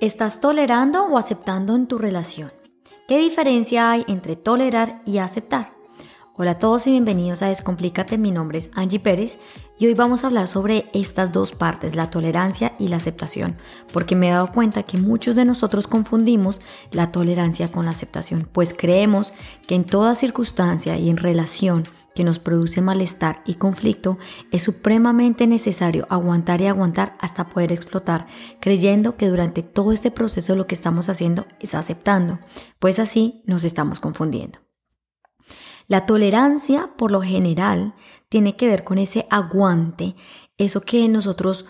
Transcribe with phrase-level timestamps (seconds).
[0.00, 2.50] ¿Estás tolerando o aceptando en tu relación?
[3.06, 5.70] ¿Qué diferencia hay entre tolerar y aceptar?
[6.34, 9.38] Hola a todos y bienvenidos a Descomplícate, mi nombre es Angie Pérez
[9.78, 13.56] y hoy vamos a hablar sobre estas dos partes, la tolerancia y la aceptación,
[13.92, 18.48] porque me he dado cuenta que muchos de nosotros confundimos la tolerancia con la aceptación,
[18.50, 19.32] pues creemos
[19.68, 21.84] que en toda circunstancia y en relación
[22.14, 24.18] que nos produce malestar y conflicto,
[24.52, 28.26] es supremamente necesario aguantar y aguantar hasta poder explotar,
[28.60, 32.38] creyendo que durante todo este proceso lo que estamos haciendo es aceptando,
[32.78, 34.60] pues así nos estamos confundiendo.
[35.86, 37.94] La tolerancia, por lo general,
[38.28, 40.16] tiene que ver con ese aguante,
[40.56, 41.66] eso que nosotros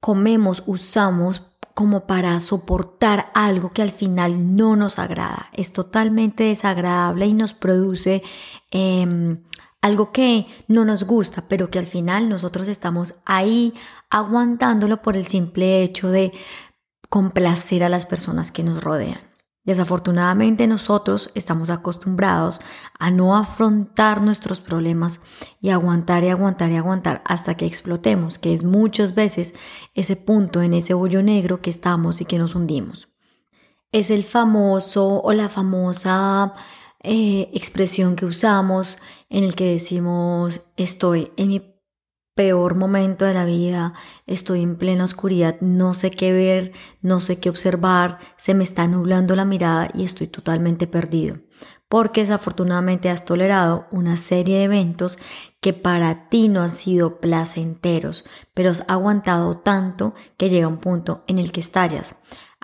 [0.00, 1.42] comemos, usamos
[1.74, 5.48] como para soportar algo que al final no nos agrada.
[5.52, 8.22] Es totalmente desagradable y nos produce
[8.70, 9.42] em,
[9.84, 13.74] algo que no nos gusta, pero que al final nosotros estamos ahí
[14.08, 16.32] aguantándolo por el simple hecho de
[17.10, 19.20] complacer a las personas que nos rodean.
[19.62, 22.62] Desafortunadamente nosotros estamos acostumbrados
[22.98, 25.20] a no afrontar nuestros problemas
[25.60, 29.54] y aguantar y aguantar y aguantar hasta que explotemos, que es muchas veces
[29.92, 33.08] ese punto en ese hoyo negro que estamos y que nos hundimos.
[33.92, 36.54] Es el famoso o la famosa
[37.04, 41.74] eh, expresión que usamos en el que decimos estoy en mi
[42.34, 43.94] peor momento de la vida,
[44.26, 48.88] estoy en plena oscuridad, no sé qué ver, no sé qué observar, se me está
[48.88, 51.38] nublando la mirada y estoy totalmente perdido.
[51.88, 55.18] Porque desafortunadamente has tolerado una serie de eventos
[55.60, 61.22] que para ti no han sido placenteros, pero has aguantado tanto que llega un punto
[61.28, 62.16] en el que estallas.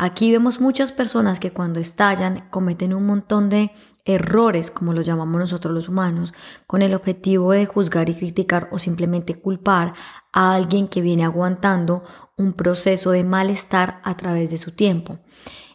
[0.00, 3.72] Aquí vemos muchas personas que cuando estallan cometen un montón de
[4.04, 6.32] errores, como los llamamos nosotros los humanos,
[6.68, 9.94] con el objetivo de juzgar y criticar o simplemente culpar
[10.32, 12.04] a alguien que viene aguantando
[12.36, 15.18] un proceso de malestar a través de su tiempo.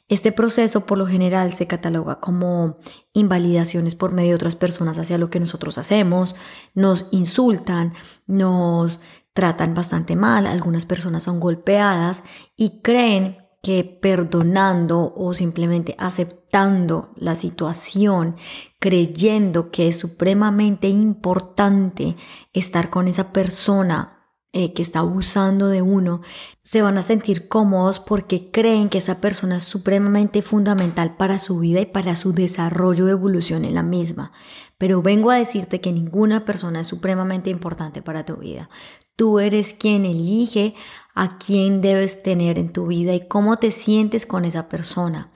[0.08, 2.78] Este proceso por lo general se cataloga como
[3.12, 6.34] invalidaciones por medio de otras personas hacia lo que nosotros hacemos,
[6.74, 7.94] nos insultan,
[8.26, 9.02] nos
[9.34, 12.24] tratan bastante mal, algunas personas son golpeadas
[12.56, 18.36] y creen que perdonando o simplemente aceptando la situación,
[18.78, 22.18] creyendo que es supremamente importante
[22.52, 24.23] estar con esa persona
[24.56, 26.22] eh, que está abusando de uno,
[26.62, 31.58] se van a sentir cómodos porque creen que esa persona es supremamente fundamental para su
[31.58, 34.32] vida y para su desarrollo y evolución en la misma.
[34.78, 38.70] Pero vengo a decirte que ninguna persona es supremamente importante para tu vida.
[39.16, 40.76] Tú eres quien elige
[41.16, 45.32] a quién debes tener en tu vida y cómo te sientes con esa persona.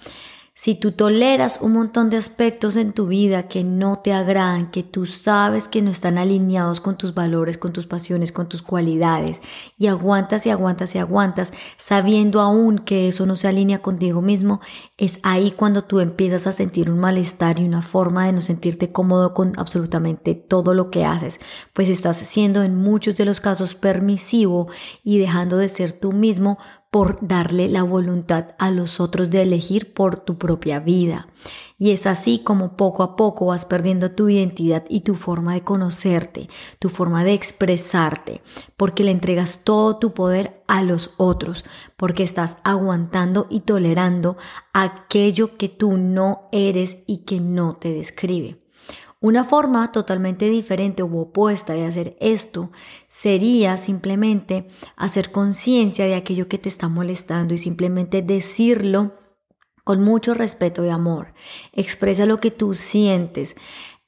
[0.60, 4.82] Si tú toleras un montón de aspectos en tu vida que no te agradan, que
[4.82, 9.44] tú sabes que no están alineados con tus valores, con tus pasiones, con tus cualidades,
[9.78, 14.60] y aguantas y aguantas y aguantas, sabiendo aún que eso no se alinea contigo mismo,
[14.98, 18.92] es ahí cuando tú empiezas a sentir un malestar y una forma de no sentirte
[18.92, 21.40] cómodo con absolutamente todo lo que haces,
[21.74, 24.70] pues estás siendo en muchos de los casos permisivo
[25.04, 26.58] y dejando de ser tú mismo
[26.92, 31.28] por darle la voluntad a los otros de elegir por tu propia vida.
[31.78, 35.62] Y es así como poco a poco vas perdiendo tu identidad y tu forma de
[35.62, 36.50] conocerte,
[36.80, 38.42] tu forma de expresarte,
[38.78, 41.66] porque le entregas todo tu poder a los otros,
[41.98, 44.38] porque estás aguantando y tolerando
[44.74, 48.67] aquello que tú no eres y que no te describe.
[49.20, 52.72] Una forma totalmente diferente u opuesta de hacer esto
[53.08, 59.14] sería simplemente hacer conciencia de aquello que te está molestando y simplemente decirlo
[59.84, 61.34] con mucho respeto y amor.
[61.74, 63.56] Expresa lo que tú sientes.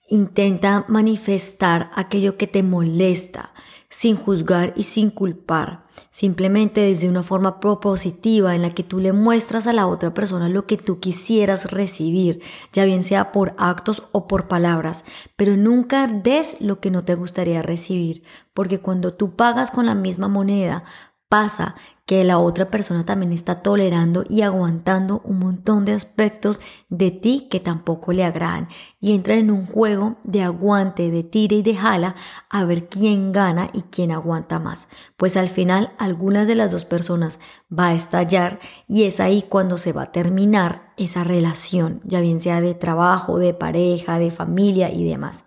[0.09, 3.53] Intenta manifestar aquello que te molesta
[3.89, 9.13] sin juzgar y sin culpar, simplemente desde una forma propositiva en la que tú le
[9.13, 14.03] muestras a la otra persona lo que tú quisieras recibir, ya bien sea por actos
[14.11, 15.05] o por palabras,
[15.35, 19.95] pero nunca des lo que no te gustaría recibir, porque cuando tú pagas con la
[19.95, 20.83] misma moneda,
[21.27, 21.75] pasa
[22.09, 27.47] que la otra persona también está tolerando y aguantando un montón de aspectos de ti
[27.51, 28.67] que tampoco le agradan
[28.99, 32.15] y entra en un juego de aguante, de tira y de jala
[32.49, 34.87] a ver quién gana y quién aguanta más.
[35.17, 37.39] Pues al final algunas de las dos personas
[37.71, 42.39] va a estallar y es ahí cuando se va a terminar esa relación, ya bien
[42.39, 45.45] sea de trabajo, de pareja, de familia y demás.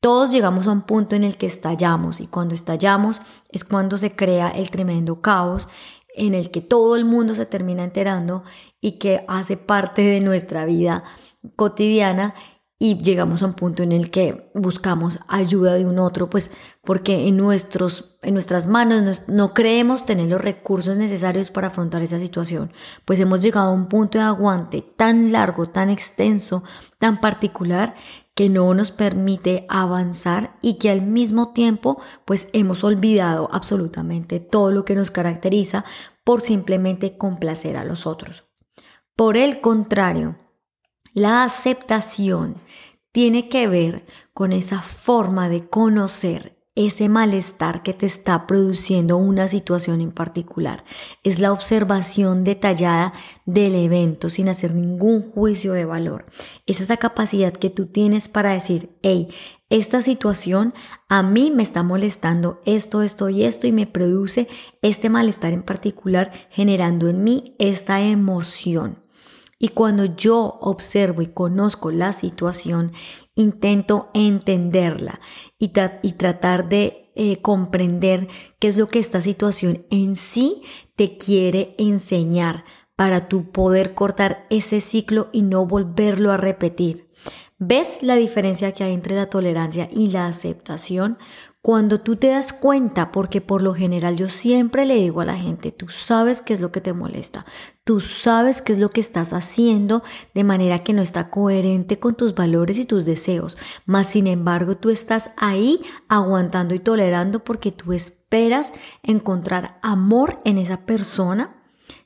[0.00, 3.20] Todos llegamos a un punto en el que estallamos y cuando estallamos
[3.50, 5.68] es cuando se crea el tremendo caos
[6.20, 8.44] en el que todo el mundo se termina enterando
[8.80, 11.02] y que hace parte de nuestra vida
[11.56, 12.34] cotidiana
[12.78, 16.50] y llegamos a un punto en el que buscamos ayuda de un otro, pues
[16.82, 22.18] porque en nuestros en nuestras manos, no, creemos tener los recursos necesarios para afrontar esa
[22.18, 22.70] situación,
[23.06, 26.62] pues hemos llegado a un punto de aguante tan largo, tan extenso,
[26.98, 27.94] tan particular,
[28.34, 34.70] que no nos permite avanzar y que al mismo tiempo pues hemos olvidado absolutamente todo
[34.70, 35.84] lo que nos caracteriza
[36.24, 38.44] por simplemente complacer a los otros.
[39.16, 40.36] Por el contrario,
[41.12, 42.56] la aceptación
[43.12, 49.48] tiene que ver con esa forma de conocer ese malestar que te está produciendo una
[49.48, 50.84] situación en particular.
[51.24, 53.12] Es la observación detallada
[53.44, 56.26] del evento sin hacer ningún juicio de valor.
[56.66, 59.28] Es esa capacidad que tú tienes para decir, hey,
[59.70, 60.74] esta situación
[61.08, 64.48] a mí me está molestando esto, esto y esto y me produce
[64.82, 69.04] este malestar en particular generando en mí esta emoción.
[69.60, 72.92] Y cuando yo observo y conozco la situación,
[73.36, 75.20] intento entenderla
[75.58, 78.26] y, tratar de eh, comprender
[78.58, 80.62] qué es lo que esta situación en sí
[80.96, 82.64] te quiere enseñar
[82.96, 87.09] para tu poder cortar ese ciclo y no volverlo a repetir.
[87.62, 91.18] ¿Ves la diferencia que hay entre la tolerancia y la aceptación?
[91.60, 95.36] Cuando tú te das cuenta, porque por lo general yo siempre le digo a la
[95.36, 97.44] gente, tú sabes qué es lo que te molesta,
[97.84, 100.02] tú sabes qué es lo que estás haciendo
[100.32, 104.78] de manera que no está coherente con tus valores y tus deseos, mas sin embargo
[104.78, 108.72] tú estás ahí aguantando y tolerando porque tú esperas
[109.02, 111.59] encontrar amor en esa persona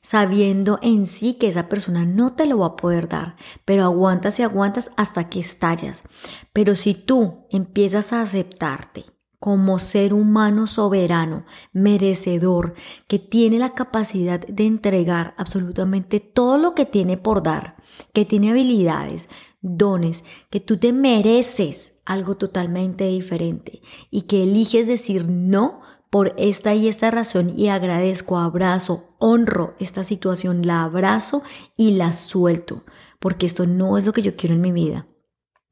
[0.05, 4.39] sabiendo en sí que esa persona no te lo va a poder dar, pero aguantas
[4.39, 6.03] y aguantas hasta que estallas.
[6.53, 9.05] Pero si tú empiezas a aceptarte,
[9.39, 12.75] como ser humano soberano, merecedor,
[13.07, 17.75] que tiene la capacidad de entregar absolutamente todo lo que tiene por dar,
[18.13, 19.27] que tiene habilidades,
[19.61, 23.81] dones, que tú te mereces algo totalmente diferente
[24.11, 25.81] y que eliges decir no
[26.15, 31.43] por esta y esta razón y agradezco, abrazo, honro esta situación, la abrazo
[31.75, 32.85] y la suelto,
[33.19, 35.07] porque esto no es lo que yo quiero en mi vida.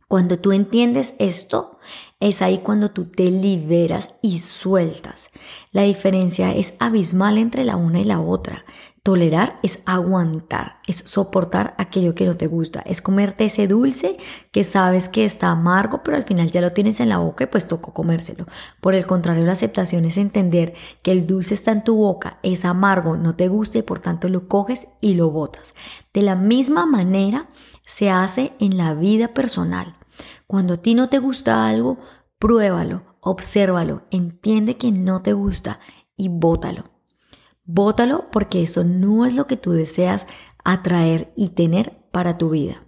[0.10, 1.80] Cuando tú entiendes esto,
[2.20, 5.30] es ahí cuando tú te liberas y sueltas.
[5.72, 8.66] La diferencia es abismal entre la una y la otra.
[9.06, 14.16] Tolerar es aguantar, es soportar aquello que no te gusta, es comerte ese dulce
[14.54, 17.48] que sabes que está amargo, pero al final ya lo tienes en la boca y
[17.48, 18.46] pues tocó comérselo.
[18.80, 22.64] Por el contrario, la aceptación es entender que el dulce está en tu boca, es
[22.64, 25.74] amargo, no te gusta y por tanto lo coges y lo botas.
[26.14, 27.50] De la misma manera
[27.86, 29.98] se hace en la vida personal.
[30.48, 31.98] Cuando a ti no te gusta algo,
[32.40, 35.82] pruébalo, obsérvalo, entiende que no te gusta
[36.16, 36.93] y bótalo.
[37.66, 40.28] Bótalo porque eso no es lo que tú deseas
[40.64, 42.84] atraer y tener para tu vida.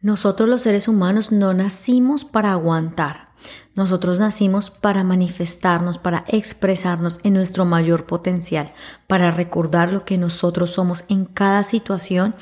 [0.00, 3.32] Nosotros los seres humanos no nacimos para aguantar.
[3.74, 8.72] Nosotros nacimos para manifestarnos, para expresarnos en nuestro mayor potencial,
[9.06, 12.34] para recordar lo que nosotros somos en cada situación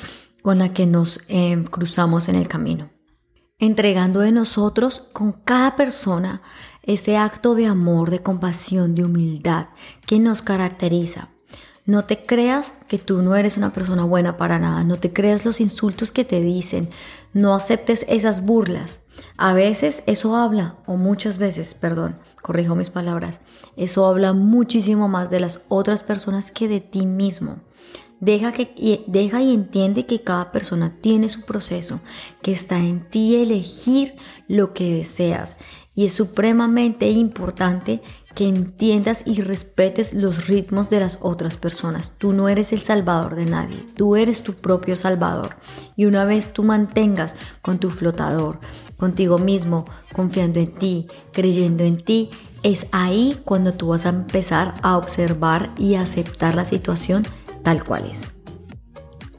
[0.43, 2.91] con la que nos eh, cruzamos en el camino
[3.63, 6.43] entregando de nosotros con cada persona
[6.83, 9.69] ese acto de amor, de compasión, de humildad
[10.05, 11.32] que nos caracteriza.
[11.85, 15.45] No te creas que tú no eres una persona buena para nada, no te creas
[15.45, 16.91] los insultos que te dicen,
[17.33, 19.01] no aceptes esas burlas.
[19.37, 23.41] A veces eso habla, o muchas veces, perdón, corrijo mis palabras,
[23.77, 27.57] eso habla muchísimo más de las otras personas que de ti mismo.
[28.21, 32.01] Deja, que, deja y entiende que cada persona tiene su proceso,
[32.41, 34.15] que está en ti elegir
[34.47, 35.57] lo que deseas.
[35.97, 38.01] Y es supremamente importante
[38.35, 42.13] que entiendas y respetes los ritmos de las otras personas.
[42.19, 45.57] Tú no eres el salvador de nadie, tú eres tu propio salvador.
[45.97, 48.61] Y una vez tú mantengas con tu flotador,
[48.97, 49.85] contigo mismo,
[50.15, 52.31] confiando en ti, creyendo en ti,
[52.63, 57.27] es ahí cuando tú vas a empezar a observar y aceptar la situación
[57.63, 58.29] tal cual es.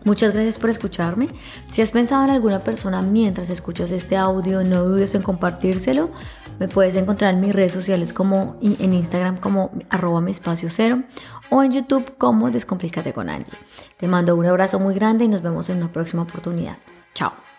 [0.06, 1.30] Muchas gracias por escucharme.
[1.70, 6.12] Si has pensado en alguna persona mientras escuchas este audio, no dudes en compartírselo.
[6.60, 11.04] Me puedes encontrar en mis redes sociales como en Instagram como arroba mi espacio cero
[11.50, 13.58] o en YouTube como Descomplícate con Angie.
[13.98, 16.78] Te mando un abrazo muy grande y nos vemos en una próxima oportunidad.
[17.14, 17.53] Chao.